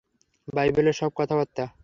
বাইবেলের 0.47 0.95
সব 0.99 1.11
কথাবার্তা। 1.15 1.63